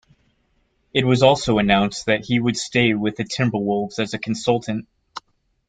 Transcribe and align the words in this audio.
It 0.95 1.05
was 1.05 1.21
also 1.21 1.59
announced 1.59 2.07
that 2.07 2.25
he 2.25 2.39
would 2.39 2.57
stay 2.57 2.95
with 2.95 3.17
the 3.17 3.23
Timberwolves 3.23 3.99
as 3.99 4.15
a 4.15 4.17
consultant. 4.17 4.87